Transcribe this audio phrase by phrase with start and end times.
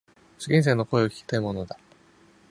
[0.39, 1.77] 受験生の声を聞きたいものだ。